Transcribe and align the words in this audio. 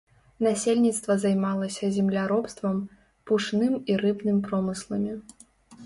Насельніцтва 0.45 1.17
займалася 1.23 1.91
земляробствам, 1.99 2.81
пушным 3.31 3.73
і 3.93 4.03
рыбным 4.07 4.45
промысламі. 4.49 5.13